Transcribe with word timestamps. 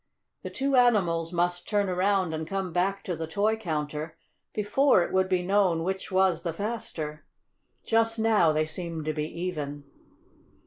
The 0.41 0.49
two 0.49 0.75
animals 0.75 1.31
must 1.31 1.69
turn 1.69 1.87
around 1.87 2.33
and 2.33 2.47
come 2.47 2.73
back 2.73 3.03
to 3.03 3.15
the 3.15 3.27
toy 3.27 3.55
counter 3.55 4.17
before 4.51 5.03
it 5.03 5.13
would 5.13 5.29
be 5.29 5.43
known 5.43 5.83
which 5.83 6.11
was 6.11 6.41
the 6.41 6.53
faster. 6.53 7.23
Just 7.85 8.17
now 8.17 8.51
they 8.51 8.65
seemed 8.65 9.05
to 9.05 9.13
be 9.13 9.25
even. 9.43 9.83